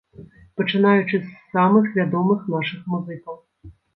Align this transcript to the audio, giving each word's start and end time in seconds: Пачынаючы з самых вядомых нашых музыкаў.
Пачынаючы 0.59 1.19
з 1.25 1.27
самых 1.51 1.85
вядомых 1.99 2.39
нашых 2.57 2.81
музыкаў. 2.95 3.35